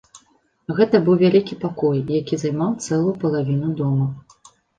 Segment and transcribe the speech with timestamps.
[0.77, 4.09] Гэта быў вялікі пакой, які займаў цэлую палавіну дома.